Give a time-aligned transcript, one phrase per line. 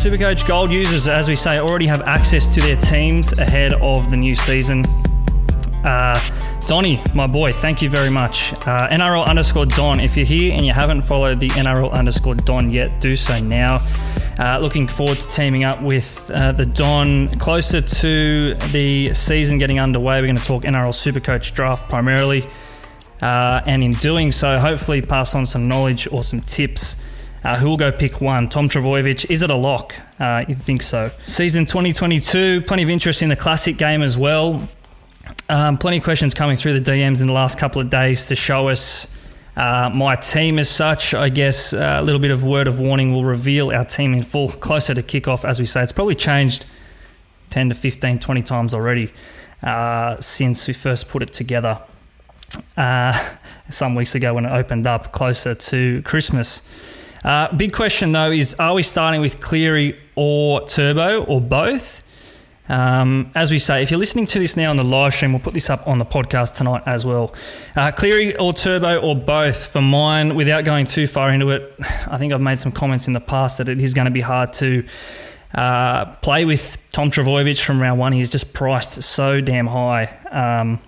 [0.00, 4.16] Supercoach Gold users, as we say, already have access to their teams ahead of the
[4.16, 4.82] new season.
[5.84, 6.18] Uh,
[6.66, 8.54] Donny, my boy, thank you very much.
[8.54, 12.70] Uh, NRL underscore Don, if you're here and you haven't followed the NRL underscore Don
[12.70, 13.86] yet, do so now.
[14.38, 19.78] Uh, looking forward to teaming up with uh, the Don closer to the season getting
[19.78, 20.22] underway.
[20.22, 22.48] We're going to talk NRL Supercoach draft primarily.
[23.20, 27.04] Uh, and in doing so, hopefully pass on some knowledge or some tips.
[27.42, 28.48] Uh, who will go pick one?
[28.48, 29.30] Tom Trbojevic.
[29.30, 29.94] Is it a lock?
[30.18, 31.10] Uh, you think so?
[31.24, 34.68] Season 2022, plenty of interest in the classic game as well.
[35.48, 38.36] Um, plenty of questions coming through the DMs in the last couple of days to
[38.36, 39.16] show us
[39.56, 41.14] uh, my team as such.
[41.14, 44.22] I guess uh, a little bit of word of warning will reveal our team in
[44.22, 45.82] full closer to kickoff, as we say.
[45.82, 46.66] It's probably changed
[47.50, 49.12] 10 to 15, 20 times already
[49.62, 51.82] uh, since we first put it together
[52.76, 53.12] uh,
[53.70, 56.68] some weeks ago when it opened up closer to Christmas.
[57.24, 62.02] Uh, big question though is are we starting with Cleary or Turbo or both?
[62.68, 65.42] Um, as we say, if you're listening to this now on the live stream, we'll
[65.42, 67.34] put this up on the podcast tonight as well.
[67.74, 71.74] Uh, Cleary or Turbo or both for mine, without going too far into it,
[72.06, 74.20] I think I've made some comments in the past that it is going to be
[74.20, 74.86] hard to
[75.52, 78.12] uh, play with Tom Trbojevic from round one.
[78.12, 80.04] He's just priced so damn high.
[80.30, 80.78] Um,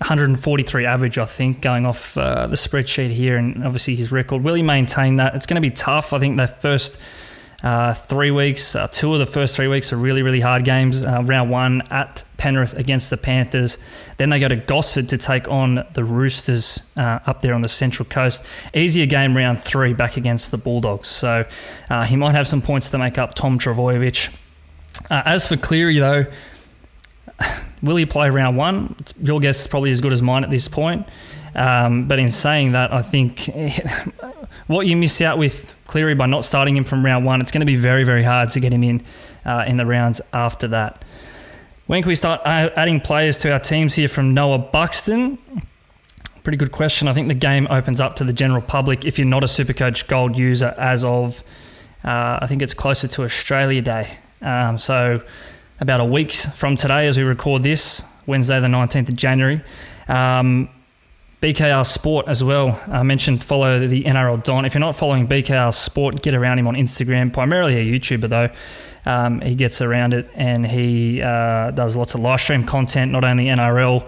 [0.00, 4.42] 143 average, I think, going off uh, the spreadsheet here, and obviously his record.
[4.42, 5.34] Will he maintain that?
[5.34, 6.14] It's going to be tough.
[6.14, 6.98] I think the first
[7.62, 11.04] uh, three weeks, uh, two of the first three weeks are really, really hard games.
[11.04, 13.76] Uh, round one at Penrith against the Panthers.
[14.16, 17.68] Then they go to Gosford to take on the Roosters uh, up there on the
[17.68, 18.44] Central Coast.
[18.74, 21.08] Easier game round three back against the Bulldogs.
[21.08, 21.44] So
[21.90, 24.34] uh, he might have some points to make up Tom Trbojevic.
[25.10, 26.24] Uh, as for Cleary, though,
[27.82, 28.96] will he play round one?
[29.22, 31.06] Your guess is probably as good as mine at this point.
[31.54, 33.50] Um, but in saying that, I think
[34.66, 37.60] what you miss out with Cleary by not starting him from round one, it's going
[37.60, 39.02] to be very, very hard to get him in
[39.44, 41.04] uh, in the rounds after that.
[41.86, 45.38] When can we start adding players to our teams here from Noah Buxton?
[46.44, 47.08] Pretty good question.
[47.08, 50.06] I think the game opens up to the general public if you're not a Supercoach
[50.06, 51.42] Gold user as of,
[52.04, 54.18] uh, I think it's closer to Australia Day.
[54.40, 55.20] Um, so
[55.80, 59.62] about a week from today as we record this, Wednesday, the 19th of January.
[60.08, 60.68] Um,
[61.40, 62.78] BKR Sport as well.
[62.86, 64.66] I mentioned follow the NRL Don.
[64.66, 68.50] If you're not following BKR Sport, get around him on Instagram, primarily a YouTuber though.
[69.06, 73.24] Um, he gets around it and he uh, does lots of live stream content, not
[73.24, 74.06] only NRL,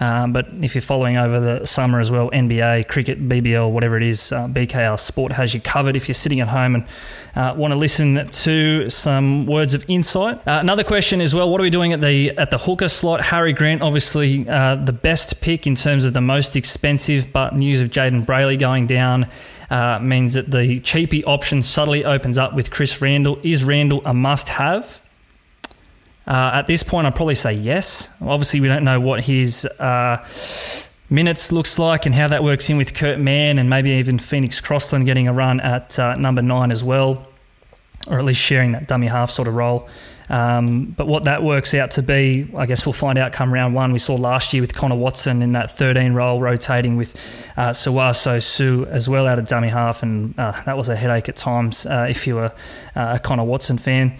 [0.00, 4.02] um, but if you're following over the summer as well, NBA, cricket, BBL, whatever it
[4.02, 6.86] is, uh, BKR Sport has you covered if you're sitting at home and
[7.36, 10.36] uh, want to listen to some words of insight.
[10.38, 13.20] Uh, another question as well: What are we doing at the at the hooker slot?
[13.20, 17.80] Harry Grant, obviously uh, the best pick in terms of the most expensive, but news
[17.80, 19.28] of Jayden Brailey going down.
[19.70, 23.38] Uh, means that the cheapy option subtly opens up with Chris Randall.
[23.42, 25.00] Is Randall a must have?
[26.26, 28.16] Uh, at this point, I'd probably say yes.
[28.22, 30.26] Obviously, we don't know what his uh,
[31.10, 34.60] minutes looks like and how that works in with Kurt Mann and maybe even Phoenix
[34.60, 37.26] Crossland getting a run at uh, number nine as well,
[38.06, 39.88] or at least sharing that dummy half sort of role.
[40.30, 43.74] Um, but what that works out to be, I guess we'll find out come round
[43.74, 43.92] one.
[43.92, 47.14] We saw last year with Connor Watson in that 13 role, rotating with
[47.58, 51.36] uh, Sue as well out of dummy half, and uh, that was a headache at
[51.36, 52.52] times uh, if you were
[52.96, 54.16] uh, a Connor Watson fan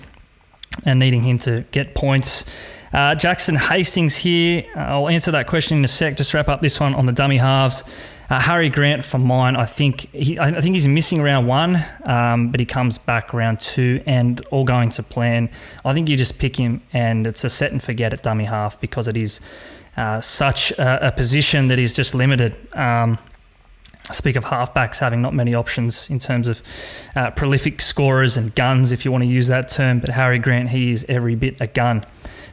[0.84, 2.44] and needing him to get points.
[2.92, 4.64] Uh, Jackson Hastings here.
[4.76, 6.16] I'll answer that question in a sec.
[6.16, 7.82] Just wrap up this one on the dummy halves.
[8.30, 12.50] Uh, Harry Grant for mine, I think he, I think he's missing round one, um,
[12.50, 15.50] but he comes back round two, and all going to plan.
[15.84, 18.80] I think you just pick him, and it's a set and forget at dummy half
[18.80, 19.40] because it is
[19.96, 22.56] uh, such a, a, position that is just limited.
[22.72, 23.18] Um,
[24.12, 26.62] speak of halfbacks having not many options in terms of
[27.16, 30.00] uh, prolific scorers and guns, if you want to use that term.
[30.00, 32.04] But Harry Grant, he is every bit a gun.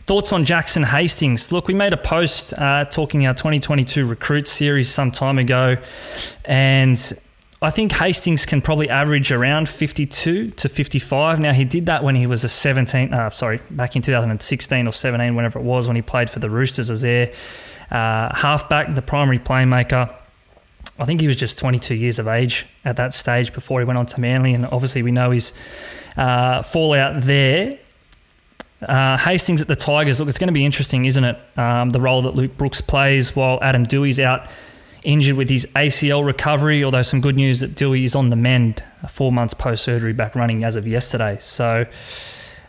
[0.04, 1.52] Thoughts on Jackson Hastings?
[1.52, 5.78] Look, we made a post uh, talking our 2022 recruit series some time ago,
[6.46, 6.98] and
[7.62, 11.40] I think Hastings can probably average around 52 to 55.
[11.40, 13.14] Now he did that when he was a 17.
[13.14, 16.50] Uh, sorry, back in 2016 or 17, whenever it was, when he played for the
[16.50, 17.32] Roosters as their
[17.92, 20.12] uh, halfback, the primary playmaker.
[21.02, 23.98] I think he was just 22 years of age at that stage before he went
[23.98, 25.52] on to Manly, and obviously we know his
[26.16, 27.80] uh, fallout there.
[28.84, 30.20] Uh, Hastings at the Tigers.
[30.20, 31.40] Look, it's going to be interesting, isn't it?
[31.58, 34.48] Um, the role that Luke Brooks plays while Adam Doueihi's out
[35.04, 36.84] injured with his ACL recovery.
[36.84, 40.36] Although some good news that Doueihi is on the mend, four months post surgery, back
[40.36, 41.38] running as of yesterday.
[41.40, 41.88] So.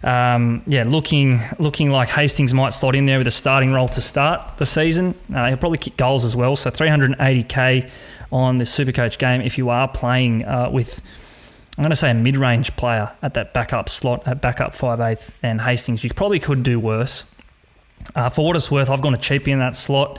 [0.04, 4.00] Um, yeah, looking looking like Hastings might slot in there with a starting role to
[4.00, 5.14] start the season.
[5.32, 6.56] Uh, he'll probably kick goals as well.
[6.56, 7.88] So 380k
[8.32, 11.02] on the Supercoach game if you are playing uh, with
[11.76, 15.38] I'm going to say a mid-range player at that backup slot at backup five eighth
[15.42, 16.04] and Hastings.
[16.04, 17.24] You probably could do worse.
[18.14, 20.18] Uh, for what it's worth, I've gone to cheap in that slot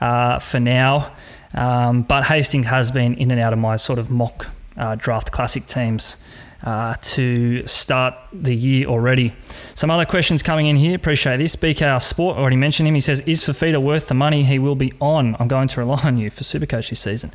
[0.00, 1.12] uh, for now,
[1.54, 5.32] um, but Hastings has been in and out of my sort of mock uh, draft
[5.32, 6.16] classic teams.
[6.64, 9.34] Uh, to start the year already.
[9.74, 10.96] Some other questions coming in here.
[10.96, 11.56] Appreciate this.
[11.56, 12.94] BKR Sport, already mentioned him.
[12.94, 15.36] He says, Is Fifita worth the money he will be on?
[15.38, 17.32] I'm going to rely on you for Supercoach this season.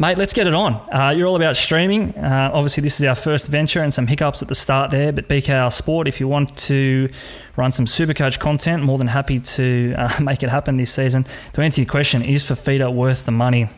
[0.00, 0.74] Mate, let's get it on.
[0.90, 2.14] Uh, you're all about streaming.
[2.16, 5.28] Uh, obviously, this is our first venture and some hiccups at the start there, but
[5.28, 7.10] BKR Sport, if you want to
[7.56, 11.26] run some Supercoach content, more than happy to uh, make it happen this season.
[11.52, 13.68] To answer your question, is Fifita worth the money?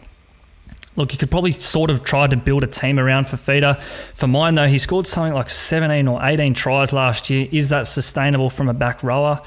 [0.95, 3.81] Look, you could probably sort of try to build a team around Fifita.
[3.81, 7.49] For mine, though, he scored something like 17 or 18 tries last year.
[7.51, 9.41] Is that sustainable from a back rower?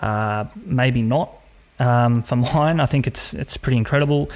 [0.00, 1.32] Uh, maybe not.
[1.78, 4.30] Um, for mine, I think it's it's pretty incredible.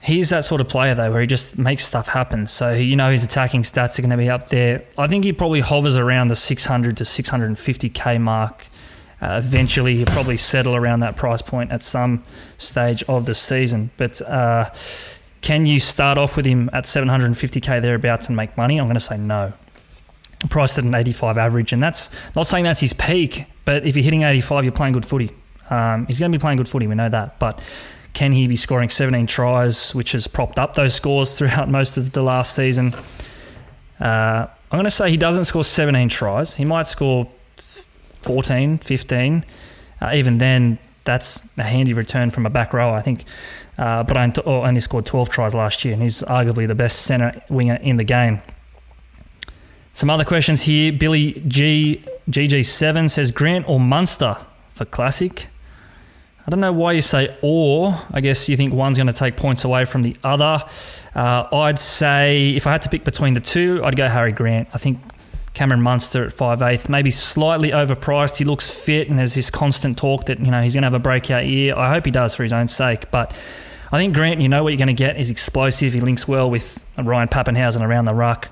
[0.00, 2.46] He's that sort of player though, where he just makes stuff happen.
[2.48, 4.84] So you know his attacking stats are going to be up there.
[4.98, 8.66] I think he probably hovers around the 600 to 650k mark.
[9.22, 12.24] Uh, eventually, he'll probably settle around that price point at some
[12.58, 13.92] stage of the season.
[13.96, 14.70] But uh,
[15.42, 18.78] can you start off with him at 750k thereabouts and make money?
[18.78, 19.52] I'm going to say no.
[20.50, 23.46] Priced at an 85 average, and that's not saying that's his peak.
[23.64, 25.30] But if you're hitting 85, you're playing good footy.
[25.70, 26.88] Um, he's going to be playing good footy.
[26.88, 27.62] We know that, but
[28.14, 32.10] can he be scoring 17 tries, which has propped up those scores throughout most of
[32.10, 32.92] the last season?
[34.00, 36.56] Uh, I'm going to say he doesn't score 17 tries.
[36.56, 37.30] He might score
[38.22, 39.44] 14, 15.
[40.00, 42.92] Uh, even then, that's a handy return from a back row.
[42.92, 43.24] I think
[43.78, 47.42] uh, Brian oh, only scored 12 tries last year, and he's arguably the best centre
[47.48, 48.40] winger in the game.
[49.92, 50.92] Some other questions here.
[50.92, 54.36] Billy G GG7 says Grant or Munster
[54.70, 55.48] for Classic.
[56.46, 57.94] I don't know why you say or.
[58.10, 60.64] I guess you think one's going to take points away from the other.
[61.14, 64.68] Uh, I'd say if I had to pick between the two, I'd go Harry Grant.
[64.72, 64.98] I think
[65.54, 68.38] Cameron Munster at 5'8", maybe slightly overpriced.
[68.38, 70.94] He looks fit, and there's this constant talk that you know he's going to have
[70.94, 71.74] a breakout year.
[71.76, 73.36] I hope he does for his own sake, but
[73.92, 75.16] I think Grant, you know what you're going to get.
[75.16, 75.92] He's explosive.
[75.92, 78.48] He links well with Ryan Papenhuyzen around the ruck.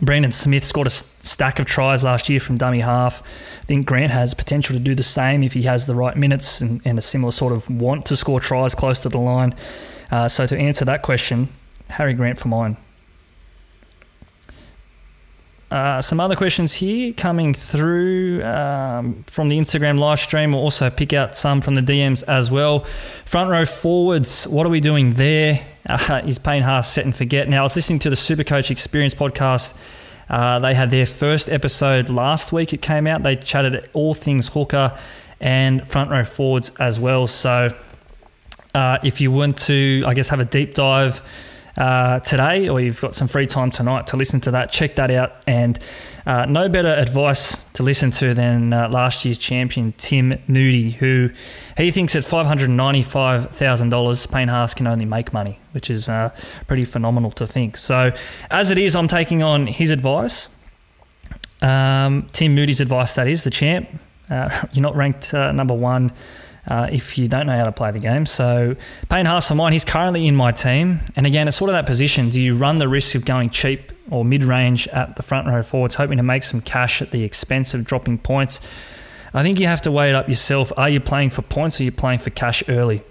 [0.00, 3.22] Brandon Smith scored a stack of tries last year from dummy half.
[3.62, 6.60] I think Grant has potential to do the same if he has the right minutes
[6.60, 9.54] and, and a similar sort of want to score tries close to the line.
[10.10, 11.48] Uh, so to answer that question,
[11.90, 12.76] Harry Grant for mine.
[15.68, 20.52] Uh, some other questions here coming through um, from the Instagram live stream.
[20.52, 22.80] We'll also pick out some from the DMs as well.
[23.24, 25.66] Front row forwards, what are we doing there?
[25.88, 27.48] Uh, is Payne Haas set and forget?
[27.48, 29.76] Now, I was listening to the Supercoach Experience podcast.
[30.28, 32.72] Uh, they had their first episode last week.
[32.72, 33.24] It came out.
[33.24, 34.96] They chatted all things hooker
[35.40, 37.26] and front row forwards as well.
[37.26, 37.76] So,
[38.72, 41.22] uh, if you want to, I guess, have a deep dive
[41.76, 45.10] uh, today, or you've got some free time tonight to listen to that, check that
[45.10, 45.32] out.
[45.46, 45.78] And
[46.24, 51.30] uh, no better advice to listen to than uh, last year's champion, Tim Moody, who
[51.76, 56.30] he thinks at $595,000, Payne Haas can only make money, which is uh,
[56.66, 57.76] pretty phenomenal to think.
[57.76, 58.12] So,
[58.50, 60.48] as it is, I'm taking on his advice.
[61.62, 63.88] Um, Tim Moody's advice that is the champ.
[64.28, 66.12] Uh, you're not ranked uh, number one
[66.66, 68.26] uh, if you don't know how to play the game.
[68.26, 68.76] So
[69.08, 71.00] Payne Haas for mine, he's currently in my team.
[71.14, 72.30] And again, it's sort of that position.
[72.30, 75.96] Do you run the risk of going cheap or mid-range at the front row forwards,
[75.96, 78.60] hoping to make some cash at the expense of dropping points?
[79.34, 80.72] I think you have to weigh it up yourself.
[80.76, 83.02] Are you playing for points or are you playing for cash early?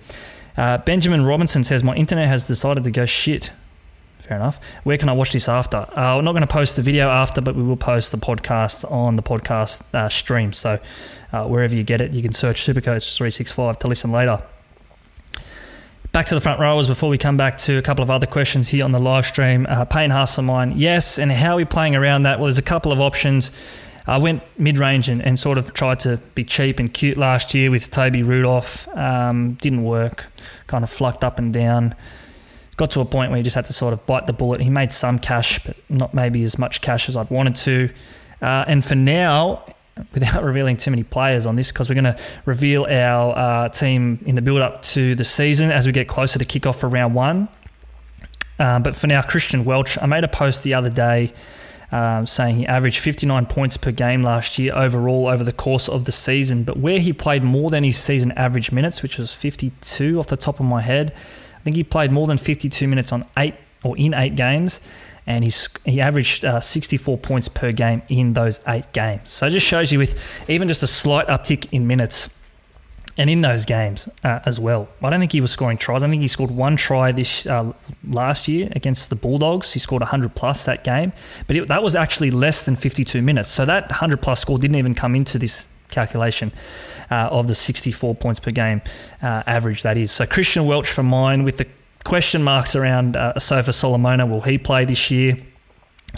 [0.58, 3.52] Uh, Benjamin Robinson says, My internet has decided to go shit.
[4.20, 4.60] Fair enough.
[4.84, 5.78] Where can I watch this after?
[5.78, 8.90] Uh, we're not going to post the video after, but we will post the podcast
[8.92, 10.52] on the podcast uh, stream.
[10.52, 10.80] So
[11.32, 14.42] uh, wherever you get it, you can search Supercoach 365 to listen later.
[16.12, 18.70] Back to the front rowers before we come back to a couple of other questions
[18.70, 19.68] here on the live stream.
[19.68, 22.40] Uh, Payne Hasselmine, yes, and how are we playing around that?
[22.40, 23.52] Well, there's a couple of options.
[24.08, 27.54] I went mid range and, and, sort of tried to be cheap and cute last
[27.54, 28.88] year with Toby Rudolf.
[28.96, 30.28] Um, didn't work.
[30.68, 31.96] Kind of flucked up and down.
[32.78, 34.62] Got to a point where he just had to sort of bite the bullet.
[34.62, 37.90] He made some cash, but not maybe as much cash as I'd wanted to.
[38.42, 39.64] Uh, and for now,
[40.14, 44.20] without revealing too many players on this, because we're going to reveal our uh, team
[44.26, 46.90] in the build up to the season as we get closer to kick off for
[46.90, 47.48] round one.
[48.60, 51.34] Um, but for now, Christian Welch, I made a post the other day
[51.92, 56.06] um, saying he averaged 59 points per game last year overall over the course of
[56.06, 56.64] the season.
[56.64, 60.38] But where he played more than his season average minutes, which was 52 off the
[60.38, 61.14] top of my head,
[61.66, 64.80] think he played more than 52 minutes on eight or in eight games.
[65.28, 69.32] And he's, he averaged uh, 64 points per game in those eight games.
[69.32, 72.30] So it just shows you with even just a slight uptick in minutes,
[73.18, 74.90] and in those games uh, as well.
[75.02, 76.04] I don't think he was scoring tries.
[76.04, 77.74] I think he scored one try this uh,
[78.08, 79.74] last year against the Bulldogs.
[79.74, 81.14] He scored 100 plus that game,
[81.48, 83.50] but it, that was actually less than 52 minutes.
[83.50, 86.52] So that 100 plus score didn't even come into this calculation
[87.10, 88.82] uh, of the 64 points per game
[89.22, 89.82] uh, average.
[89.82, 90.12] That is.
[90.12, 91.68] So Christian Welch for mine with the
[92.04, 94.26] question marks around uh, Sofa Solomona.
[94.26, 95.38] Will he play this year?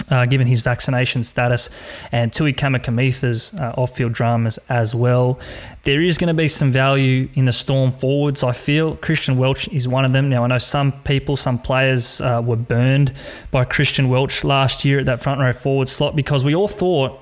[0.10, 1.70] uh, given his vaccination status,
[2.12, 5.40] and Tui Kamikamica's uh, off-field dramas as well.
[5.84, 8.44] There is going to be some value in the Storm forwards.
[8.44, 10.30] I feel Christian Welch is one of them.
[10.30, 13.14] Now I know some people, some players uh, were burned
[13.52, 17.20] by Christian Welch last year at that front row forward slot because we all thought,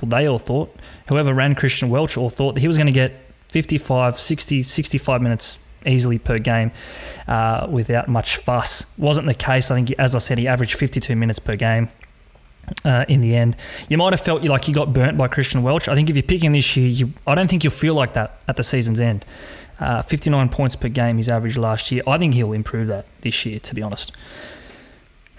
[0.00, 0.74] well, they all thought,
[1.08, 3.12] whoever ran Christian Welch all thought that he was going to get
[3.48, 6.70] 55, 60, 65 minutes easily per game
[7.26, 8.92] uh, without much fuss.
[8.98, 9.70] Wasn't the case.
[9.70, 11.90] I think, as I said, he averaged 52 minutes per game.
[12.84, 13.56] Uh, in the end,
[13.88, 15.88] you might have felt like you got burnt by Christian Welch.
[15.88, 18.40] I think if you're picking this year, you, I don't think you'll feel like that
[18.46, 19.24] at the season's end.
[19.80, 22.02] Uh, 59 points per game his average last year.
[22.06, 24.12] I think he'll improve that this year, to be honest.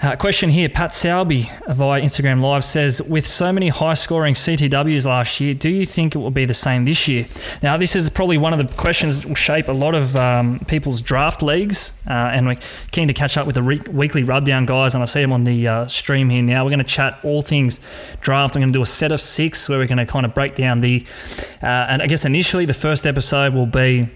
[0.01, 5.05] Uh, question here, Pat Salby via Instagram Live says, with so many high scoring CTWs
[5.05, 7.25] last year, do you think it will be the same this year?
[7.61, 10.59] Now, this is probably one of the questions that will shape a lot of um,
[10.69, 12.59] people's draft leagues, uh, and we're
[12.91, 15.43] keen to catch up with the re- weekly rubdown guys, and I see them on
[15.43, 16.63] the uh, stream here now.
[16.63, 17.81] We're going to chat all things
[18.21, 18.55] draft.
[18.55, 20.55] I'm going to do a set of six where we're going to kind of break
[20.55, 21.05] down the,
[21.61, 24.07] uh, and I guess initially the first episode will be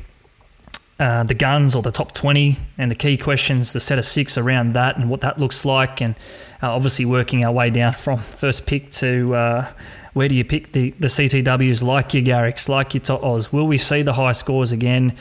[1.00, 4.38] uh, the guns or the top 20 and the key questions, the set of six
[4.38, 6.01] around that and what that looks like.
[6.01, 6.15] And
[6.62, 9.71] uh, obviously working our way down from first pick to uh,
[10.13, 13.51] where do you pick the, the CTWs like your Garricks, like your Oz?
[13.51, 15.15] Will we see the high scores again?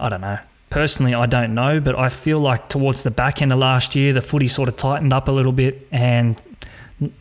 [0.00, 0.38] I don't know.
[0.70, 4.12] Personally, I don't know, but I feel like towards the back end of last year,
[4.12, 6.40] the footy sort of tightened up a little bit and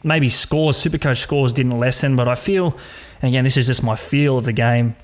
[0.03, 2.77] maybe scores, Supercoach scores didn't lessen, but I feel,
[3.21, 4.95] again, this is just my feel of the game,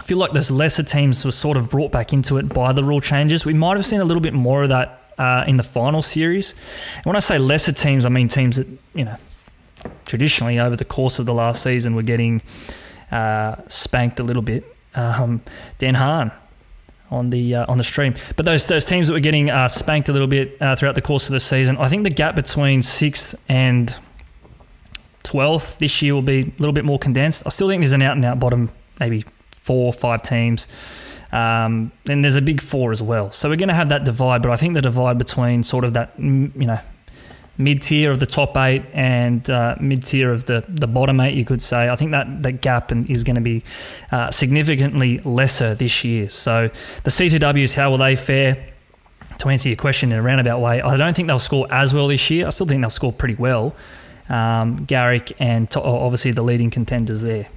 [0.00, 2.82] I feel like those lesser teams were sort of brought back into it by the
[2.82, 3.44] rule changes.
[3.44, 6.52] We might have seen a little bit more of that uh, in the final series.
[6.96, 9.16] And when I say lesser teams, I mean teams that, you know,
[10.06, 12.40] traditionally over the course of the last season were getting
[13.12, 14.64] uh, spanked a little bit.
[14.94, 15.42] Um,
[15.76, 16.32] Dan Hahn
[17.10, 20.08] on the uh, on the stream, but those those teams that were getting uh, spanked
[20.08, 22.82] a little bit uh, throughout the course of the season, I think the gap between
[22.82, 23.94] sixth and
[25.24, 27.46] 12th this year will be a little bit more condensed.
[27.46, 29.24] I still think there's an out and out bottom, maybe
[29.60, 30.68] four five teams.
[31.32, 33.30] Um, and there's a big four as well.
[33.30, 35.92] So we're going to have that divide, but I think the divide between sort of
[35.92, 36.80] that, you know,
[37.56, 41.34] mid tier of the top eight and uh, mid tier of the, the bottom eight,
[41.34, 41.88] you could say.
[41.88, 43.62] I think that, that gap is going to be
[44.10, 46.28] uh, significantly lesser this year.
[46.28, 46.68] So
[47.04, 48.66] the CTWs, how will they fare?
[49.38, 52.08] To answer your question in a roundabout way, I don't think they'll score as well
[52.08, 52.46] this year.
[52.46, 53.74] I still think they'll score pretty well.
[54.28, 57.48] Um, Garrick and to- obviously the leading contenders there.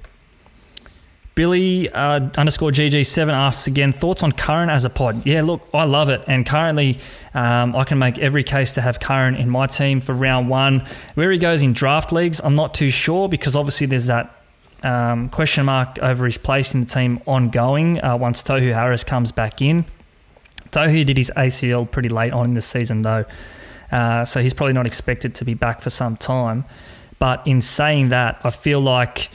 [1.34, 5.26] Billy uh, underscore GG7 asks again thoughts on Curran as a pod.
[5.26, 6.98] Yeah, look, I love it, and currently
[7.34, 10.86] um, I can make every case to have Curran in my team for round one.
[11.14, 14.44] Where he goes in draft leagues, I'm not too sure because obviously there's that
[14.84, 19.32] um, question mark over his place in the team ongoing uh, once Tohu Harris comes
[19.32, 19.86] back in.
[20.70, 23.24] Tohu did his ACL pretty late on in the season though,
[23.90, 26.64] uh, so he's probably not expected to be back for some time.
[27.18, 29.30] But in saying that, I feel like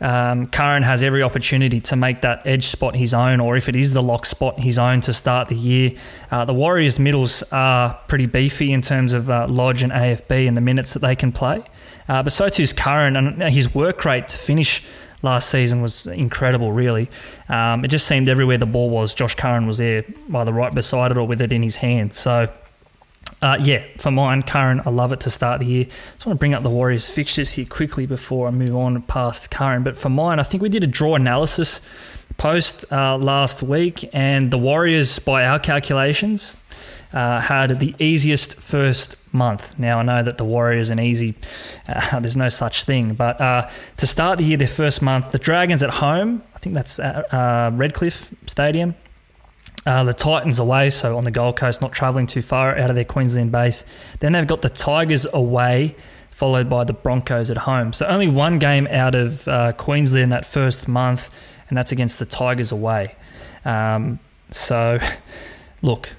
[0.00, 3.76] um, Curran has every opportunity to make that edge spot his own, or if it
[3.76, 5.92] is the lock spot his own to start the year.
[6.30, 10.56] Uh, the Warriors' middles are pretty beefy in terms of uh, Lodge and AFB and
[10.56, 11.62] the minutes that they can play.
[12.08, 14.84] Uh, but so too is Curran, and his work rate to finish
[15.22, 17.10] last season was incredible, really.
[17.48, 20.04] Um, it just seemed everywhere the ball was, Josh Curran was there,
[20.34, 22.14] either right beside it or with it in his hand.
[22.14, 22.52] So
[23.40, 25.84] uh, yeah, for mine, Curran, I love it to start the year.
[25.84, 29.50] Just want to bring up the Warriors fixtures here quickly before I move on past
[29.50, 29.84] Curran.
[29.84, 31.80] But for mine, I think we did a draw analysis
[32.36, 36.56] post uh, last week, and the Warriors, by our calculations,
[37.12, 39.78] uh, had the easiest first month.
[39.78, 41.34] Now I know that the Warriors an easy,
[41.88, 43.14] uh, there's no such thing.
[43.14, 46.42] But uh, to start the year, their first month, the Dragons at home.
[46.54, 48.96] I think that's at uh, Redcliffe Stadium.
[49.86, 52.96] Uh, the Titans away, so on the Gold Coast, not travelling too far out of
[52.96, 53.84] their Queensland base.
[54.20, 55.96] Then they've got the Tigers away,
[56.30, 57.92] followed by the Broncos at home.
[57.92, 61.34] So only one game out of uh, Queensland that first month,
[61.68, 63.14] and that's against the Tigers away.
[63.64, 64.18] Um,
[64.50, 64.98] so,
[65.82, 66.14] look,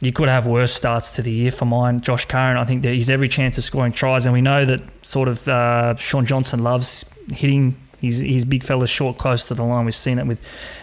[0.00, 2.00] you could have worse starts to the year for mine.
[2.00, 5.28] Josh Curran, I think he's every chance of scoring tries, and we know that sort
[5.28, 9.84] of uh, Shaun Johnson loves hitting He's, he's big fella short close to the line.
[9.84, 10.40] We've seen it with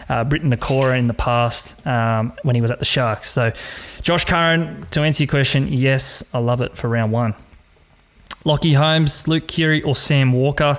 [0.08, 3.30] uh, Briton Nikora in the past um, when he was at the Sharks.
[3.30, 3.52] So,
[4.02, 7.34] Josh Curran, to answer your question, yes, I love it for round one.
[8.44, 10.78] Lockie Holmes, Luke Keary, or Sam Walker.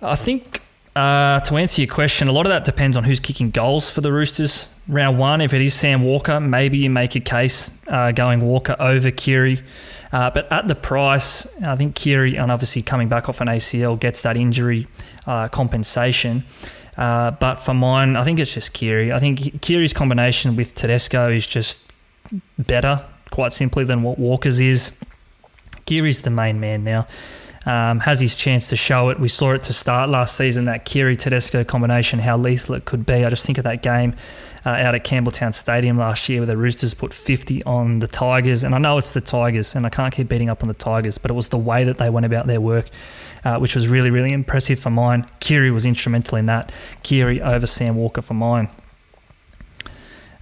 [0.00, 0.62] I think
[0.96, 4.00] uh, to answer your question, a lot of that depends on who's kicking goals for
[4.00, 4.74] the Roosters.
[4.88, 8.74] Round one, if it is Sam Walker, maybe you make a case uh, going Walker
[8.80, 9.60] over Keary.
[10.10, 14.00] Uh, but at the price, I think Keary, and obviously coming back off an ACL,
[14.00, 14.86] gets that injury
[15.26, 16.44] uh, compensation.
[16.96, 19.12] Uh, but for mine, I think it's just Keary.
[19.12, 21.92] I think Keary's combination with Tedesco is just
[22.58, 24.98] better, quite simply, than what Walker's is.
[25.84, 27.06] Keary's the main man now.
[27.66, 29.18] Um, has his chance to show it.
[29.18, 33.04] We saw it to start last season, that Keary Tedesco combination, how lethal it could
[33.04, 33.24] be.
[33.24, 34.14] I just think of that game
[34.64, 38.64] uh, out at Campbelltown Stadium last year where the Roosters put 50 on the Tigers.
[38.64, 41.18] And I know it's the Tigers, and I can't keep beating up on the Tigers,
[41.18, 42.86] but it was the way that they went about their work,
[43.44, 45.26] uh, which was really, really impressive for mine.
[45.40, 46.70] Keary was instrumental in that.
[47.02, 48.68] Keary over Sam Walker for mine.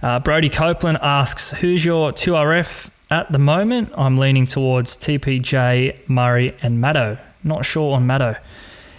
[0.01, 6.55] Uh, Brody Copeland asks, Who's your 2RF at the moment, I'm leaning towards TPJ, Murray,
[6.61, 7.19] and Maddo.
[7.43, 8.39] Not sure on Maddo.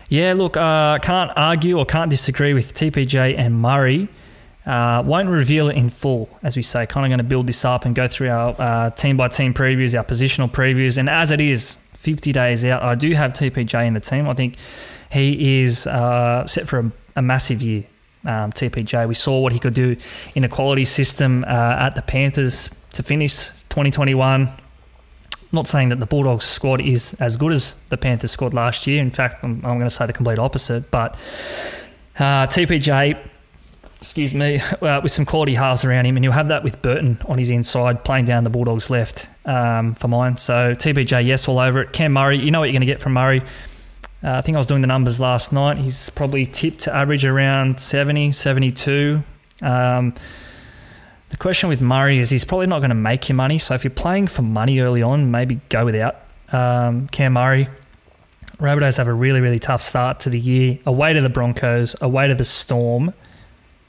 [0.08, 4.08] Yeah, look, uh, can't argue or can't disagree with TPJ and Murray.
[4.64, 6.86] Uh, won't reveal it in full, as we say.
[6.86, 9.54] Kind of going to build this up and go through our uh, team by team
[9.54, 10.98] previews, our positional previews.
[10.98, 14.28] And as it is, 50 days out, I do have TPJ in the team.
[14.28, 14.56] I think
[15.10, 17.84] he is uh, set for a, a massive year.
[18.24, 19.96] Um, TPJ, we saw what he could do
[20.34, 24.48] in a quality system uh, at the Panthers to finish 2021.
[25.52, 29.02] Not saying that the Bulldogs squad is as good as the Panthers squad last year.
[29.02, 30.90] In fact, I'm, I'm going to say the complete opposite.
[30.90, 31.12] But
[32.18, 33.18] uh, TPJ,
[33.96, 37.18] excuse me, uh, with some quality halves around him, and you'll have that with Burton
[37.26, 40.38] on his inside playing down the Bulldogs left um, for mine.
[40.38, 41.92] So TPJ, yes, all over it.
[41.92, 43.42] Cam Murray, you know what you're going to get from Murray.
[44.24, 45.76] Uh, I think I was doing the numbers last night.
[45.76, 49.22] He's probably tipped to average around 70, 72.
[49.60, 50.14] Um,
[51.28, 53.58] the question with Murray is he's probably not going to make you money.
[53.58, 56.16] So if you're playing for money early on, maybe go without
[56.52, 57.68] um, Cam Murray.
[58.58, 60.78] Rabbitohs have a really, really tough start to the year.
[60.86, 63.12] Away to the Broncos, away to the Storm,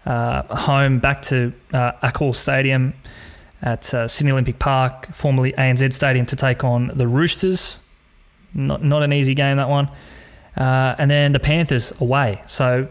[0.05, 2.93] uh, home back to uh, Accor Stadium
[3.61, 7.81] at uh, Sydney Olympic Park, formerly ANZ Stadium, to take on the Roosters.
[8.53, 9.89] Not, not an easy game, that one.
[10.55, 12.41] Uh, and then the Panthers away.
[12.47, 12.87] So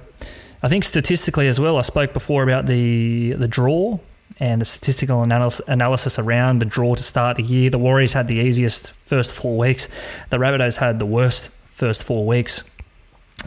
[0.63, 3.99] I think statistically as well, I spoke before about the the draw
[4.39, 7.71] and the statistical analysis around the draw to start the year.
[7.71, 9.89] The Warriors had the easiest first four weeks.
[10.31, 12.71] The Rabbitohs had the worst first four weeks.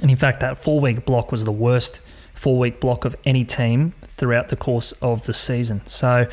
[0.01, 2.01] And in fact, that four week block was the worst
[2.33, 5.85] four week block of any team throughout the course of the season.
[5.85, 6.27] So,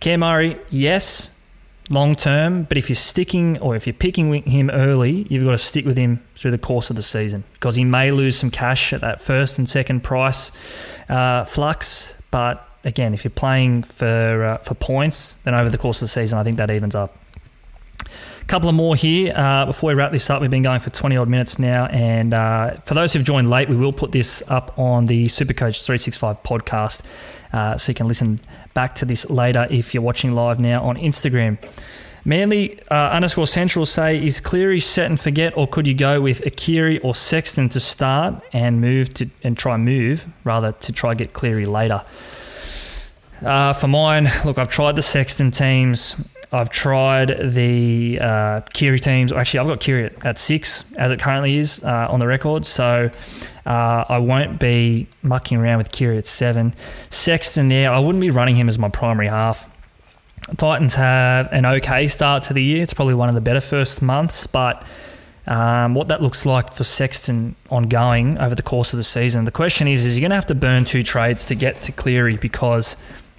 [0.00, 1.40] Cam Murray, yes,
[1.88, 5.58] long term, but if you're sticking or if you're picking him early, you've got to
[5.58, 8.92] stick with him through the course of the season because he may lose some cash
[8.92, 10.50] at that first and second price
[11.08, 16.00] uh, flux, but again, if you're playing for uh, for points, then over the course
[16.00, 17.18] of the season, I think that evens up.
[18.40, 20.40] A couple of more here uh, before we wrap this up.
[20.40, 23.68] We've been going for 20 odd minutes now, and uh, for those who've joined late,
[23.68, 27.02] we will put this up on the Supercoach 365 podcast,
[27.52, 28.38] uh, so you can listen
[28.72, 31.58] back to this later if you're watching live now on Instagram.
[32.24, 36.42] Manly uh, underscore central say is Cleary set and forget, or could you go with
[36.42, 41.32] Akiri or Sexton to start and move to and try move rather to try get
[41.32, 42.04] Cleary later?
[43.44, 46.16] Uh, for mine, look, I've tried the Sexton teams.
[46.52, 49.32] I've tried the uh, Keary teams.
[49.32, 52.64] Actually, I've got Keary at, six as it currently is uh, on the record.
[52.64, 53.10] So
[53.66, 56.74] uh, I won't be mucking around with Keary at seven.
[57.10, 59.70] Sexton there, I wouldn't be running him as my primary half.
[60.56, 62.82] Titans have an okay start to the year.
[62.82, 64.86] It's probably one of the better first months, but
[65.48, 69.44] um, what that looks like for Sexton ongoing over the course of the season.
[69.44, 71.92] The question is, is he going to have to burn two trades to get to
[71.92, 72.96] Cleary because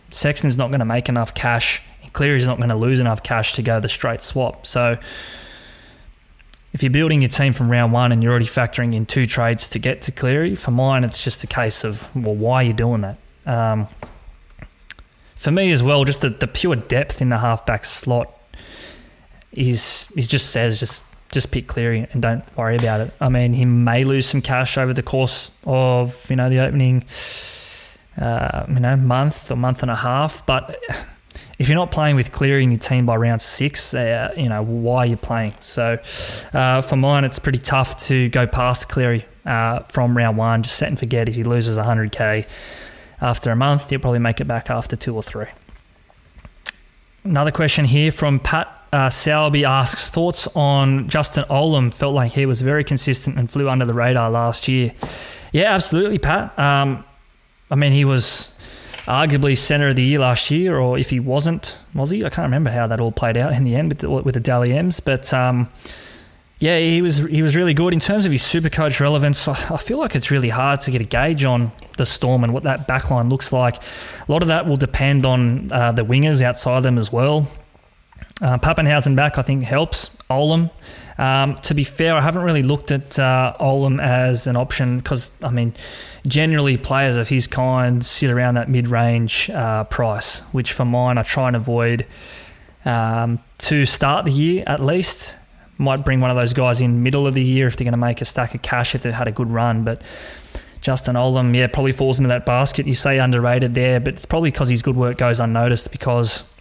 [0.10, 1.82] Sexton's not going to make enough cash.
[2.13, 4.65] Cleary's not going to lose enough cash to go the straight swap.
[4.65, 4.98] So
[6.74, 9.67] if you're building your team from round one and you're already factoring in two trades
[9.70, 12.74] to get to Cleary, for mine, it's just a case of, well, why are you
[12.74, 13.17] doing that?
[13.46, 13.88] Um,
[15.36, 18.34] for me as well, just the, the pure depth in the halfback slot
[19.54, 23.13] is is just says just just pick Cleary and don't worry about it.
[23.20, 27.06] I mean, he may lose some cash over the course of you know the opening
[28.17, 30.80] uh, you know month or month and a half, but
[31.60, 34.63] if you're not playing with Cleary in your team by round six, uh, you know
[34.63, 35.53] why are you playing?
[35.60, 35.99] So
[36.53, 40.63] uh, for mine, it's pretty tough to go past Cleary uh, from round one.
[40.63, 42.47] Just set and forget if he loses 100k
[43.19, 45.47] after a month, he'll probably make it back after two or three.
[47.23, 51.93] Another question here from Pat uh, Salby asks thoughts on Justin Olam.
[51.93, 54.93] Felt like he was very consistent and flew under the radar last year.
[55.51, 56.58] Yeah, absolutely, Pat.
[56.58, 57.03] Um,
[57.69, 58.58] I mean, he was
[59.06, 62.25] arguably centre of the year last year, or if he wasn't, was he?
[62.25, 64.39] I can't remember how that all played out in the end with the, with the
[64.39, 65.34] Dally M's, but.
[65.34, 65.69] Um,
[66.60, 69.47] yeah, he was he was really good in terms of his super coach relevance.
[69.47, 72.63] I feel like it's really hard to get a gauge on the Storm and what
[72.63, 73.75] that backline looks like.
[73.75, 77.47] A lot of that will depend on uh, the wingers outside them as well.
[78.41, 80.15] Uh, Papenhuyzen back, I think, helps.
[80.30, 80.71] Olam.
[81.17, 85.32] Um, to be fair, I haven't really looked at uh, Olam as an option because,
[85.41, 85.73] I mean,
[86.27, 91.17] generally players of his kind sit around that mid range uh, price, which for mine
[91.17, 92.06] I try and avoid
[92.86, 95.38] um, to start the year at least.
[95.80, 97.97] Might bring one of those guys in middle of the year if they're going to
[97.97, 99.84] make a stack of cash if they've had a good run.
[99.84, 100.01] But
[100.82, 102.88] Justin Olam, yeah, probably falls into that basket.
[102.88, 106.51] You say underrated there, but it's probably because his good work goes unnoticed because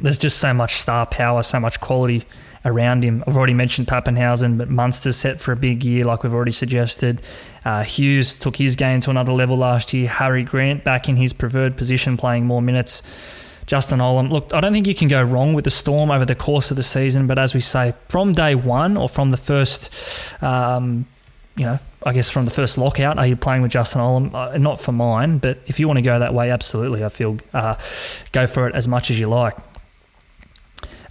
[0.00, 2.24] there's just so much star power, so much quality
[2.64, 3.24] around him.
[3.26, 7.20] I've already mentioned Papenhuyzen, but Munster's set for a big year, like we've already suggested.
[7.64, 10.08] Uh, Hughes took his game to another level last year.
[10.08, 13.02] Harry Grant back in his preferred position, playing more minutes.
[13.66, 14.30] Justin Olam.
[14.30, 16.78] Look, I don't think you can go wrong with the Storm over the course of
[16.78, 19.92] the season, but as we say, from day one or from the first,
[20.42, 21.04] um,
[21.56, 24.34] you know, I guess from the first lockout, are you playing with Justin Olam?
[24.34, 27.36] Uh, not for mine, but if you want to go that way, absolutely, I feel
[27.52, 27.74] uh,
[28.32, 29.54] go for it as much as you like.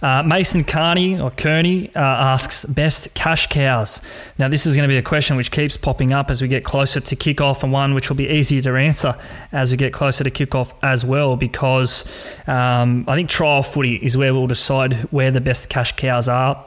[0.00, 4.00] Uh, Mason Carney or Kearney uh, asks best cash cows.
[4.38, 6.64] Now, this is going to be a question which keeps popping up as we get
[6.64, 9.14] closer to kickoff, and one which will be easier to answer
[9.50, 12.04] as we get closer to kickoff as well, because
[12.46, 16.64] um, I think trial footy is where we'll decide where the best cash cows are.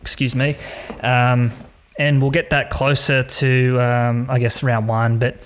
[0.00, 0.56] Excuse me.
[1.02, 1.50] Um,
[1.98, 5.18] and we'll get that closer to, um, I guess, round one.
[5.18, 5.36] But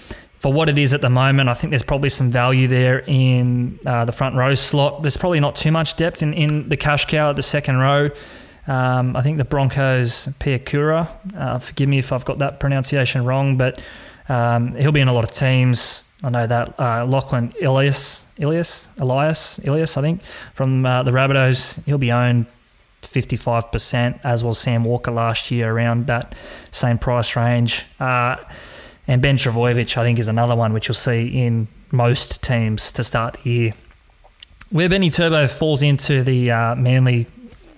[0.45, 3.79] for what it is at the moment, I think there's probably some value there in
[3.87, 5.01] uh, the front row slot.
[5.01, 8.11] There's probably not too much depth in, in the cash cow at the second row.
[8.67, 13.57] Um, I think the Broncos, Piakura, uh, forgive me if I've got that pronunciation wrong,
[13.57, 13.83] but
[14.29, 16.05] um, he'll be in a lot of teams.
[16.23, 21.83] I know that uh, Lachlan Elias, Ilias, Elias, Ilias, I think, from uh, the Rabbitohs,
[21.87, 22.49] he'll be owned
[23.01, 26.35] 55%, as was Sam Walker last year, around that
[26.71, 27.87] same price range.
[27.99, 28.37] Uh,
[29.07, 33.05] and Ben Trbojevic, I think, is another one which you'll see in most teams to
[33.05, 33.75] start the year.
[34.71, 37.27] Where Benny Turbo falls into the uh, Manly,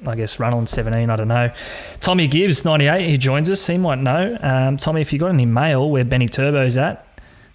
[0.06, 1.52] I guess, run on 17, I don't know.
[2.00, 3.66] Tommy Gibbs, 98, he joins us.
[3.66, 4.38] He might know.
[4.40, 7.06] Um, Tommy, if you've got any mail where Benny Turbo's at,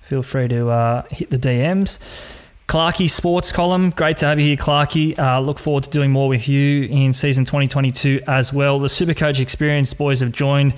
[0.02, 2.00] feel free to uh, hit the DMs.
[2.68, 5.18] Clarkey Sports Column, great to have you here, Clarkey.
[5.18, 8.80] Uh, look forward to doing more with you in season 2022 as well.
[8.80, 10.76] The Supercoach Experience boys have joined.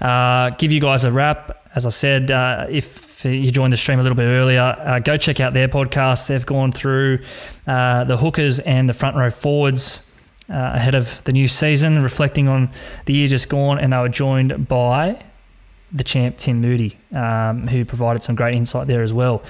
[0.00, 3.98] Uh, give you guys a wrap as I said, uh, if you joined the stream
[3.98, 6.26] a little bit earlier, uh, go check out their podcast.
[6.26, 7.20] They've gone through
[7.66, 10.12] uh, the hookers and the front row forwards
[10.50, 12.70] uh, ahead of the new season, reflecting on
[13.06, 15.22] the year just gone, and they were joined by
[15.90, 19.42] the champ Tim Moody, um, who provided some great insight there as well.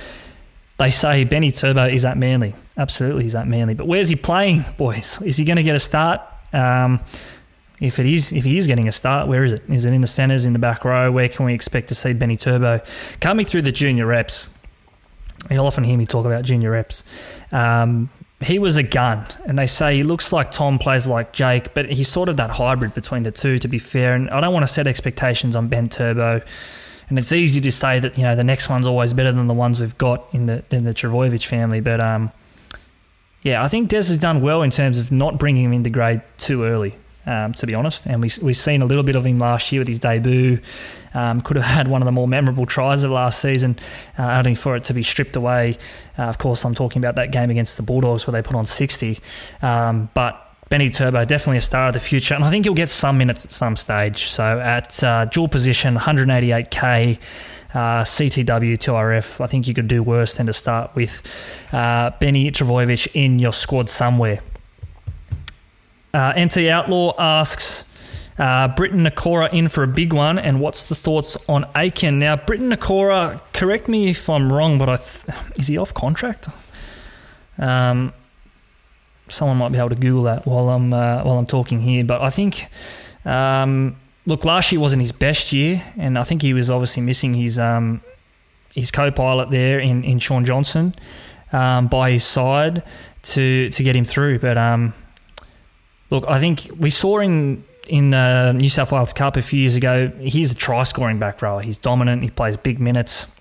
[0.78, 2.54] They say Benny Turbo is at Manly.
[2.76, 3.74] Absolutely, he's at Manly.
[3.74, 5.20] But where's he playing, boys?
[5.22, 6.20] Is he going to get a start?
[6.52, 7.00] Um,
[7.82, 9.62] if it is, if he is getting a start, where is it?
[9.68, 11.10] Is it in the centres, in the back row?
[11.10, 12.80] Where can we expect to see Benny Turbo
[13.20, 14.56] coming through the junior reps?
[15.50, 17.02] You'll often hear me talk about junior reps.
[17.50, 18.08] Um,
[18.40, 21.90] he was a gun, and they say he looks like Tom, plays like Jake, but
[21.90, 23.58] he's sort of that hybrid between the two.
[23.58, 26.40] To be fair, and I don't want to set expectations on Ben Turbo.
[27.08, 29.54] And it's easy to say that you know the next one's always better than the
[29.54, 32.30] ones we've got in the in the Trbojevic family, but um,
[33.42, 36.22] yeah, I think Des has done well in terms of not bringing him into grade
[36.38, 36.96] too early.
[37.24, 39.80] Um, to be honest, and we we've seen a little bit of him last year
[39.80, 40.58] with his debut.
[41.14, 43.78] Um, could have had one of the more memorable tries of last season,
[44.18, 45.76] uh, only for it to be stripped away.
[46.18, 48.66] Uh, of course, I'm talking about that game against the Bulldogs where they put on
[48.66, 49.20] 60.
[49.60, 52.88] Um, but Benny Turbo, definitely a star of the future, and I think he'll get
[52.88, 54.24] some minutes at some stage.
[54.24, 57.18] So at uh, dual position, 188k.
[57.74, 61.22] Uh, CTW to RF, I think you could do worse than to start with
[61.72, 64.40] uh, Benny Trbojevic in your squad somewhere.
[66.14, 67.88] Uh, NT Outlaw asks,
[68.38, 72.18] uh, Briton Nikora in for a big one, and what's the thoughts on Aitken?
[72.18, 76.48] Now, Briton Nikora, correct me if I'm wrong, but I th- is he off contract?
[77.58, 78.12] Um,
[79.28, 82.04] someone might be able to Google that while I'm uh, while I'm talking here.
[82.04, 82.66] But I think,
[83.24, 83.96] um,
[84.26, 87.58] look, last year wasn't his best year, and I think he was obviously missing his
[87.58, 88.00] um,
[88.74, 90.94] his co-pilot there in, in Shaun Johnson
[91.52, 92.82] um, by his side
[93.22, 94.38] to to get him through.
[94.38, 94.94] But um,
[96.12, 99.74] look, I think we saw in in the New South Wales Cup a few years
[99.74, 100.12] ago.
[100.20, 101.62] He's a try scoring back rower.
[101.62, 102.22] He's dominant.
[102.22, 103.34] He plays big minutes.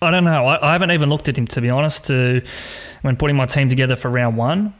[0.00, 0.46] I don't know.
[0.46, 2.06] I, I, haven't even looked at him to be honest.
[2.06, 2.42] To
[3.00, 4.74] when putting my team together for round one,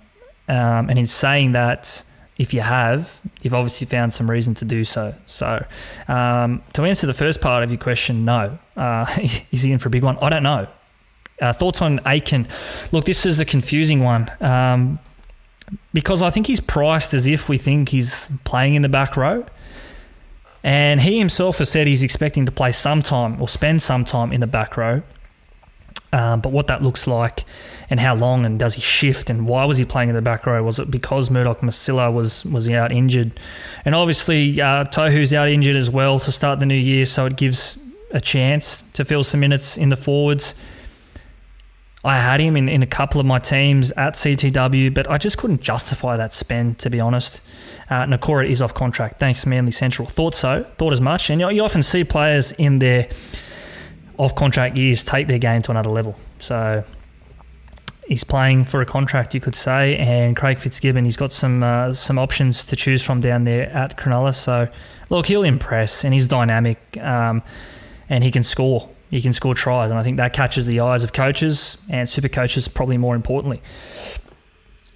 [0.48, 2.04] um, and in saying that,
[2.38, 5.14] if you have, you've obviously found some reason to do so.
[5.26, 5.64] So,
[6.08, 8.58] um, to answer the first part of your question, no.
[8.76, 10.18] Uh, is he in for a big one?
[10.18, 10.66] I don't know.
[11.40, 12.48] Uh, thoughts on Aitken?
[12.90, 14.30] Look, this is a confusing one.
[14.40, 14.98] Um,
[15.92, 19.46] because I think he's priced as if we think he's playing in the back row.
[20.64, 24.32] And he himself has said he's expecting to play some time or spend some time
[24.32, 25.02] in the back row.
[26.12, 27.44] Um, but what that looks like
[27.88, 30.44] and how long and does he shift and why was he playing in the back
[30.44, 30.62] row?
[30.62, 33.32] Was it because Murdoch Masila was was out injured?
[33.84, 37.36] And obviously uh, Tohu's out injured as well to start the new year, so it
[37.36, 37.78] gives
[38.10, 40.54] a chance to fill some minutes in the forwards.
[42.04, 45.38] I had him in, in a couple of my teams at CTW, but I just
[45.38, 47.40] couldn't justify that spend, to be honest.
[47.88, 49.20] Uh, Nikora is off contract.
[49.20, 50.08] Thanks, Manly Central.
[50.08, 51.30] Thought so, thought as much.
[51.30, 53.08] And you, you often see players in their
[54.18, 56.16] off contract years take their game to another level.
[56.40, 56.84] So
[58.06, 59.96] he's playing for a contract, you could say.
[59.96, 63.96] And Craig Fitzgibbon, he's got some uh, some options to choose from down there at
[63.96, 64.34] Cronulla.
[64.34, 64.68] So
[65.08, 67.42] look, he'll impress, and he's dynamic, um,
[68.08, 69.90] and he can score you can score tries.
[69.90, 73.60] And I think that catches the eyes of coaches and super coaches, probably more importantly.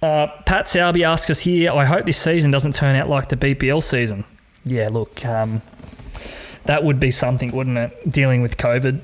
[0.01, 3.37] Uh, Pat Salby asks us here I hope this season doesn't turn out like the
[3.37, 4.25] BBL season.
[4.65, 5.61] Yeah, look, um,
[6.65, 8.11] that would be something, wouldn't it?
[8.11, 9.01] Dealing with COVID.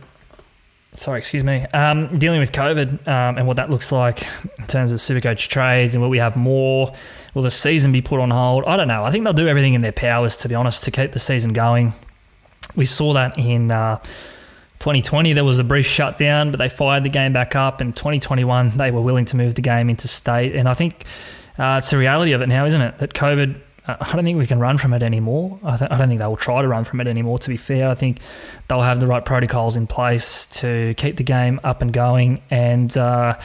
[0.95, 1.65] Sorry, excuse me.
[1.73, 4.23] Um, dealing with COVID um, and what that looks like
[4.59, 6.91] in terms of supercoach trades and will we have more?
[7.35, 8.63] Will the season be put on hold?
[8.65, 9.03] I don't know.
[9.03, 11.53] I think they'll do everything in their powers, to be honest, to keep the season
[11.53, 11.93] going.
[12.75, 13.69] We saw that in.
[13.69, 13.99] Uh,
[14.83, 17.79] 2020 there was a brief shutdown, but they fired the game back up.
[17.79, 20.57] And 2021 they were willing to move the game into state.
[20.57, 21.05] And I think
[21.57, 22.97] uh, it's the reality of it now, isn't it?
[22.97, 23.61] That COVID.
[23.87, 25.57] Uh, I don't think we can run from it anymore.
[25.63, 27.39] I, th- I, don't think they will try to run from it anymore.
[27.39, 28.19] To be fair, I think
[28.67, 32.41] they'll have the right protocols in place to keep the game up and going.
[32.49, 33.37] And uh,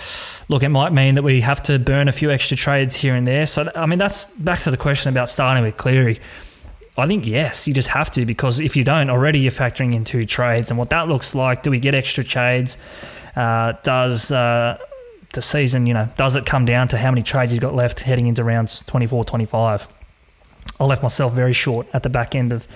[0.49, 3.27] look, it might mean that we have to burn a few extra trades here and
[3.27, 3.47] there.
[3.47, 6.21] So I mean, that's back to the question about starting with Cleary
[6.99, 10.03] I think yes, you just have to because if you don't already, you're factoring in
[10.03, 11.63] two trades and what that looks like.
[11.63, 12.77] Do we get extra trades?
[13.37, 14.79] Uh, does uh,
[15.33, 18.01] the season, you know, does it come down to how many trades you've got left
[18.01, 19.89] heading into rounds 24, 25?
[20.81, 22.67] I left myself very short at the back end of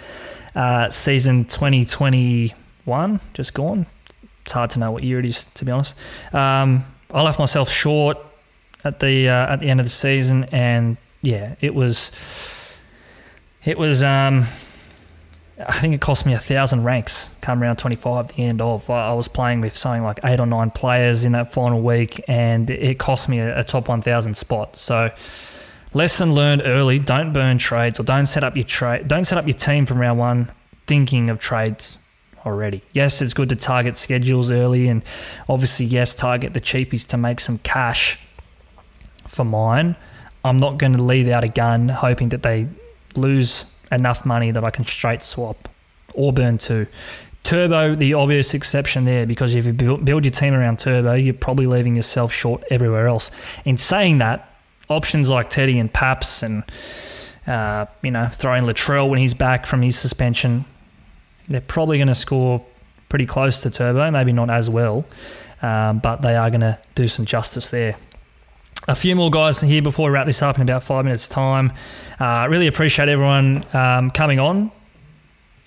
[0.54, 3.86] uh, season 2021, just gone.
[4.42, 5.96] It's hard to know what year it is, to be honest.
[6.32, 8.18] Um, I left myself short
[8.84, 12.10] at the uh, at the end of the season, and yeah, it was
[13.64, 14.46] it was, um,
[15.58, 18.90] I think it cost me a thousand ranks come around 25 at the end of.
[18.90, 22.68] I was playing with something like eight or nine players in that final week, and
[22.68, 24.76] it cost me a, a top 1,000 spot.
[24.76, 25.10] So,
[25.94, 29.06] lesson learned early: don't burn trades or don't set up your trade.
[29.06, 30.50] Don't set up your team from round one
[30.86, 31.98] thinking of trades
[32.44, 32.82] already.
[32.92, 35.04] Yes, it's good to target schedules early, and
[35.48, 38.18] obviously, yes, target the cheapies to make some cash.
[39.28, 39.94] For mine,
[40.44, 42.66] I'm not going to leave out a gun hoping that they
[43.16, 45.68] lose enough money that I can straight swap
[46.14, 46.86] or burn two.
[47.44, 51.34] Turbo, the obvious exception there, because if you build, build your team around Turbo, you're
[51.34, 53.30] probably leaving yourself short everywhere else.
[53.64, 54.48] In saying that,
[54.88, 56.62] options like Teddy and Paps and,
[57.46, 60.64] uh, you know, throwing Latrell when he's back from his suspension,
[61.48, 62.64] they're probably going to score
[63.08, 65.04] pretty close to Turbo, maybe not as well,
[65.62, 67.96] um, but they are going to do some justice there
[68.88, 71.72] a few more guys here before we wrap this up in about five minutes' time.
[72.18, 74.70] Uh, really appreciate everyone um, coming on.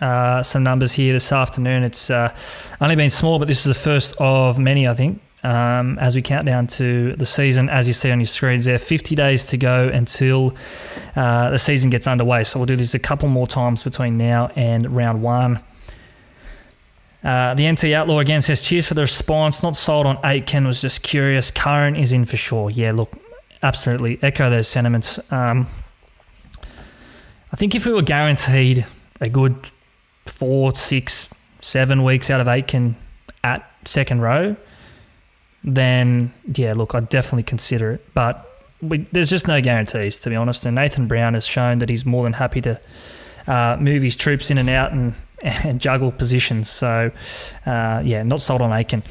[0.02, 1.84] Uh, some numbers here this afternoon.
[1.84, 2.36] It's uh,
[2.82, 5.22] only been small, but this is the first of many, I think.
[5.46, 7.70] um, as we count down to the season.
[7.70, 10.56] As you see on your screens, there 50 days to go until
[11.16, 12.44] uh, the season gets underway.
[12.44, 15.62] So we'll do this a couple more times between now and round one.
[17.26, 19.64] Uh, the NT Outlaw again says, Cheers for the response.
[19.64, 21.50] Not sold on Aitken, was just curious.
[21.50, 22.70] Curran is in for sure.
[22.70, 23.12] Yeah, look,
[23.64, 25.20] absolutely echo those sentiments.
[25.32, 25.68] Um,
[27.52, 28.86] I think if we were guaranteed
[29.20, 29.56] a good
[30.28, 32.96] four, six, seven weeks out of Aitken
[33.44, 34.56] at second row,
[35.64, 38.14] then yeah, look, I'd definitely consider it.
[38.14, 38.48] But
[38.82, 40.64] we, there's just no guarantees, to be honest.
[40.64, 42.80] And Nathan Brown has shown that he's more than happy to
[43.48, 46.70] uh, move his troops in and out and and juggle positions.
[46.70, 47.12] So,
[47.66, 49.04] uh, yeah, not sold on Aitken.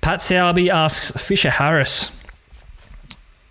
[0.00, 2.16] Pat Sowerby asks Fisher Harris.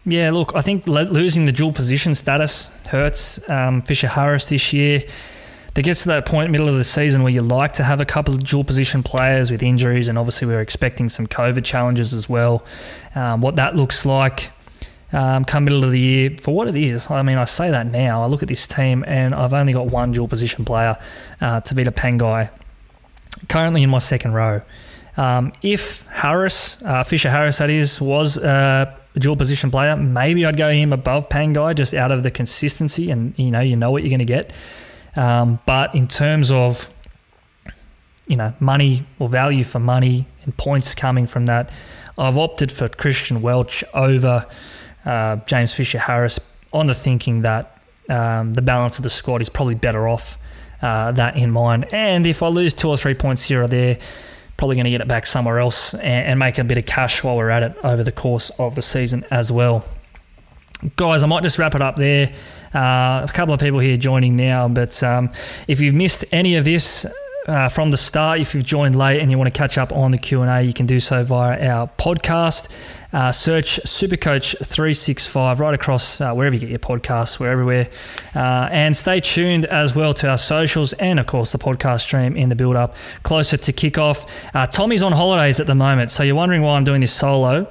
[0.05, 5.03] Yeah, look, I think losing the dual position status hurts um, Fisher Harris this year.
[5.75, 8.05] There gets to that point, middle of the season, where you like to have a
[8.05, 12.27] couple of dual position players with injuries, and obviously we're expecting some COVID challenges as
[12.27, 12.65] well.
[13.13, 14.51] Um, what that looks like
[15.11, 17.09] um, come middle of the year for what it is.
[17.09, 18.23] I mean, I say that now.
[18.23, 20.97] I look at this team and I've only got one dual position player,
[21.41, 22.49] uh, Tevita Pangai,
[23.47, 24.61] currently in my second row.
[25.17, 30.57] Um, if Harris, uh, Fisher Harris, that is, was a dual position player, maybe I'd
[30.57, 34.03] go him above Pangai just out of the consistency and you know you know what
[34.03, 34.53] you're going to get.
[35.15, 36.93] Um, but in terms of
[38.27, 41.69] you know money or value for money and points coming from that,
[42.17, 44.45] I've opted for Christian Welch over
[45.05, 46.39] uh, James Fisher Harris
[46.71, 47.77] on the thinking that
[48.09, 50.37] um, the balance of the squad is probably better off
[50.81, 51.93] uh, that in mind.
[51.93, 53.97] And if I lose two or three points here or there,
[54.57, 57.23] probably going to get it back somewhere else and, and, make a bit of cash
[57.23, 59.85] while we're at it over the course of the season as well.
[60.95, 62.33] Guys, I might just wrap it up there.
[62.73, 65.31] Uh, a couple of people here joining now, but um,
[65.67, 67.05] if you've missed any of this,
[67.47, 68.39] uh, from the start.
[68.39, 70.61] If you've joined late and you want to catch up on the Q and A,
[70.61, 72.69] you can do so via our podcast.
[73.11, 77.39] Uh, search Supercoach 365 right across uh, wherever you get your podcasts.
[77.39, 77.89] We're everywhere.
[78.35, 82.35] Uh, and stay tuned as well to our socials and, of course, the podcast stream
[82.35, 84.29] in the build up closer to kickoff.
[84.53, 87.67] Uh, Tommy's on holidays at the moment, so you're wondering why I'm doing this solo.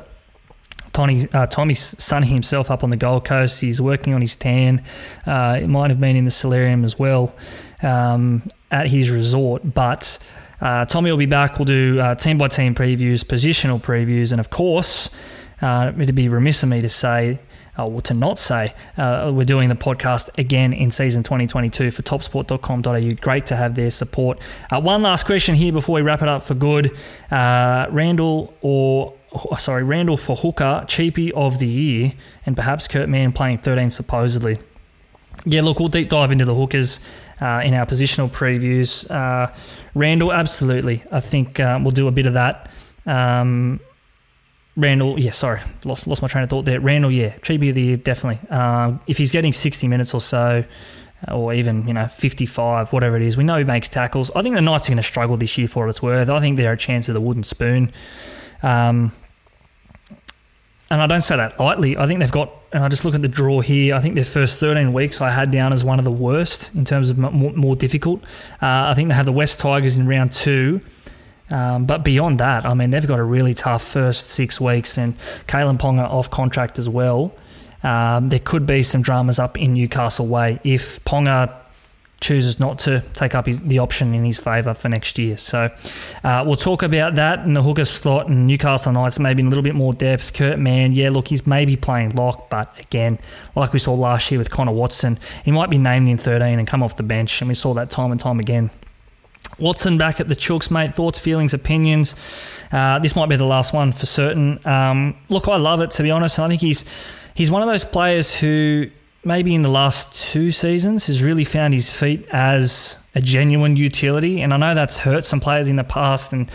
[0.92, 3.60] Tommy, uh, Tommy's sunning himself up on the Gold Coast.
[3.60, 4.82] He's working on his tan.
[5.24, 7.32] Uh, it might have been in the solarium as well
[7.82, 10.18] um, at his resort, but
[10.60, 11.58] uh, Tommy will be back.
[11.58, 15.10] We'll do uh, team by team previews, positional previews, and of course,
[15.62, 17.38] uh, it'd be remiss of me to say,
[17.78, 22.02] uh, or to not say, uh, we're doing the podcast again in season 2022 for
[22.02, 23.14] topsport.com.au.
[23.20, 24.42] Great to have their support.
[24.70, 26.96] One last question here before we wrap it up for good.
[27.30, 32.12] Randall or oh, sorry, Randall for hooker, cheapie of the year,
[32.46, 34.58] and perhaps Kurt Mann playing 13 supposedly.
[35.44, 37.00] Yeah, look, we'll deep dive into the hookers
[37.40, 39.10] uh, in our positional previews.
[39.10, 39.52] Uh,
[39.94, 41.02] Randall, absolutely.
[41.10, 42.70] I think uh, we'll do a bit of that.
[43.06, 43.80] Um,
[44.76, 46.80] Randall, yeah, sorry, lost lost my train of thought there.
[46.80, 48.48] Randall, yeah, Cheapie of the year, definitely.
[48.48, 50.64] Um, if he's getting 60 minutes or so,
[51.26, 54.30] or even you know 55, whatever it is, we know he makes tackles.
[54.36, 56.30] I think the Knights are going to struggle this year for what it's worth.
[56.30, 57.92] I think they're a chance of the wooden spoon.
[58.62, 59.12] Um,
[60.90, 61.96] and I don't say that lightly.
[61.96, 63.94] I think they've got, and I just look at the draw here.
[63.94, 66.84] I think their first 13 weeks I had down as one of the worst in
[66.84, 68.22] terms of more, more difficult.
[68.62, 70.80] Uh, I think they have the West Tigers in round two.
[71.50, 75.18] Um, but beyond that, I mean, they've got a really tough first six weeks, and
[75.46, 77.34] Kalyn Ponga off contract as well.
[77.82, 81.54] Um, there could be some dramas up in Newcastle way if Ponga
[82.20, 85.36] chooses not to take up his, the option in his favour for next year.
[85.36, 85.70] So
[86.24, 89.50] uh, we'll talk about that in the hooker slot and Newcastle Knights maybe in a
[89.50, 90.34] little bit more depth.
[90.34, 93.18] Kurt Mann, yeah, look, he's maybe playing lock, but again,
[93.54, 96.66] like we saw last year with Connor Watson, he might be named in 13 and
[96.66, 98.70] come off the bench, and we saw that time and time again.
[99.58, 100.94] Watson back at the Chooks, mate.
[100.94, 102.14] Thoughts, feelings, opinions.
[102.70, 104.64] Uh, this might be the last one for certain.
[104.66, 106.38] Um, look, I love it to be honest.
[106.38, 106.84] I think he's
[107.34, 108.90] he's one of those players who
[109.28, 114.40] maybe in the last two seasons has really found his feet as a genuine utility.
[114.40, 116.32] And I know that's hurt some players in the past.
[116.32, 116.50] And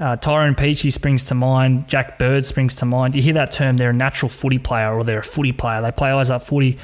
[0.00, 1.86] uh, Tyrone Peachey springs to mind.
[1.86, 3.14] Jack Bird springs to mind.
[3.14, 5.80] You hear that term, they're a natural footy player or they're a footy player.
[5.80, 6.76] They play eyes up footy.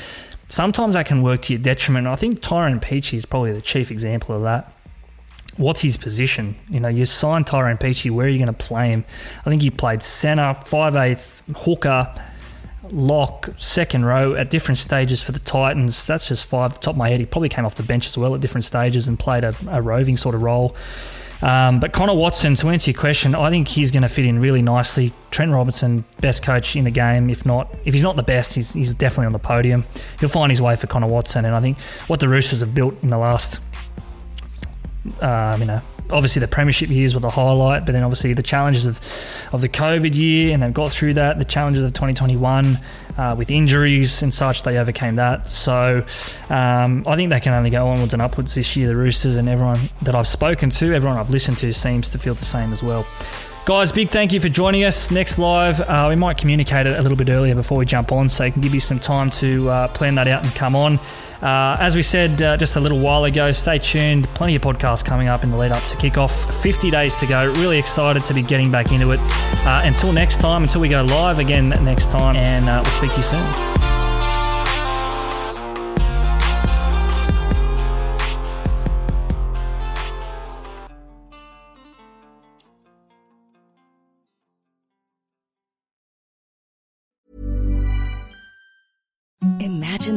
[0.48, 2.06] Sometimes that can work to your detriment.
[2.06, 4.72] I think Tyrone Peachey is probably the chief example of that.
[5.56, 6.54] What's his position?
[6.70, 9.04] You know, you sign Tyrone Peachey, where are you going to play him?
[9.40, 12.14] I think he played centre, 5'8", hooker,
[12.90, 16.06] lock, second row at different stages for the Titans.
[16.06, 17.20] That's just five, top of my head.
[17.20, 19.82] He probably came off the bench as well at different stages and played a, a
[19.82, 20.76] roving sort of role.
[21.42, 24.38] Um, but Connor Watson, to answer your question, I think he's going to fit in
[24.38, 25.12] really nicely.
[25.30, 27.28] Trent Robinson, best coach in the game.
[27.28, 29.84] If not, if he's not the best, he's, he's definitely on the podium.
[30.20, 31.44] He'll find his way for Connor Watson.
[31.44, 33.60] And I think what the Roosters have built in the last,
[35.20, 38.86] uh, you know, obviously the premiership years were the highlight, but then obviously the challenges
[38.86, 39.00] of,
[39.52, 41.38] of the COVID year, and they've got through that.
[41.38, 42.78] The challenges of 2021
[43.16, 45.50] uh, with injuries and such, they overcame that.
[45.50, 46.04] So
[46.50, 48.88] um, I think they can only go onwards and upwards this year.
[48.88, 52.34] The Roosters and everyone that I've spoken to, everyone I've listened to, seems to feel
[52.34, 53.06] the same as well.
[53.66, 55.10] Guys, big thank you for joining us.
[55.10, 58.28] Next live, uh, we might communicate it a little bit earlier before we jump on,
[58.28, 60.98] so you can give you some time to uh, plan that out and come on.
[61.40, 64.28] Uh, as we said uh, just a little while ago, stay tuned.
[64.34, 66.62] Plenty of podcasts coming up in the lead up to kickoff.
[66.62, 67.46] 50 days to go.
[67.52, 69.20] Really excited to be getting back into it.
[69.22, 73.12] Uh, until next time, until we go live again next time, and uh, we'll speak
[73.12, 73.73] to you soon.